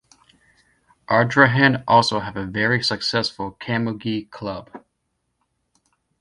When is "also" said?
1.87-2.21